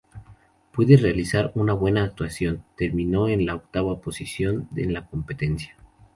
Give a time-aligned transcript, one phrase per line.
[0.75, 5.77] Pese a realizar una buena actuación, terminó en la octava posición en la competencia.